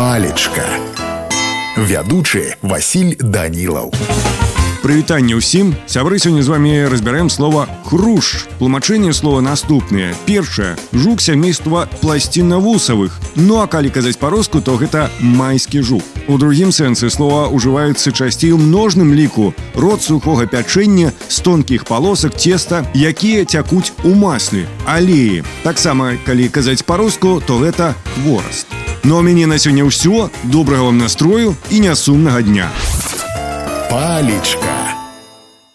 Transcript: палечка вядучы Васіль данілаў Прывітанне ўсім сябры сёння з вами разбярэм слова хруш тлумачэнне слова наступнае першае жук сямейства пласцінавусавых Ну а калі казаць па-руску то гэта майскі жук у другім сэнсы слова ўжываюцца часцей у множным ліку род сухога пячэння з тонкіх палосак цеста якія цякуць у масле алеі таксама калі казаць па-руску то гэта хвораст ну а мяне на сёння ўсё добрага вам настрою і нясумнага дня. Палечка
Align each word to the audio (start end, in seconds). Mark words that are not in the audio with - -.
палечка 0.00 0.66
вядучы 1.76 2.56
Васіль 2.62 3.16
данілаў 3.20 3.92
Прывітанне 4.86 5.34
ўсім 5.34 5.74
сябры 5.90 6.20
сёння 6.22 6.46
з 6.46 6.52
вами 6.52 6.86
разбярэм 6.86 7.26
слова 7.26 7.66
хруш 7.88 8.46
тлумачэнне 8.60 9.10
слова 9.10 9.42
наступнае 9.42 10.14
першае 10.30 10.76
жук 10.92 11.18
сямейства 11.24 11.88
пласцінавусавых 11.98 13.18
Ну 13.34 13.58
а 13.58 13.66
калі 13.66 13.90
казаць 13.90 14.20
па-руску 14.20 14.62
то 14.62 14.76
гэта 14.78 15.10
майскі 15.18 15.82
жук 15.82 16.06
у 16.28 16.38
другім 16.38 16.70
сэнсы 16.70 17.10
слова 17.10 17.50
ўжываюцца 17.50 18.14
часцей 18.14 18.54
у 18.54 18.62
множным 18.62 19.10
ліку 19.10 19.50
род 19.74 20.06
сухога 20.06 20.46
пячэння 20.46 21.10
з 21.26 21.36
тонкіх 21.40 21.82
палосак 21.90 22.38
цеста 22.38 22.86
якія 22.94 23.42
цякуць 23.42 23.90
у 24.04 24.14
масле 24.14 24.70
алеі 24.86 25.42
таксама 25.64 26.14
калі 26.22 26.46
казаць 26.46 26.86
па-руску 26.86 27.40
то 27.42 27.58
гэта 27.58 27.94
хвораст 28.14 28.69
ну 29.03 29.17
а 29.17 29.21
мяне 29.21 29.47
на 29.47 29.57
сёння 29.57 29.83
ўсё 29.83 30.29
добрага 30.43 30.83
вам 30.83 30.97
настрою 30.97 31.55
і 31.69 31.79
нясумнага 31.79 32.41
дня. 32.41 32.69
Палечка 33.89 34.80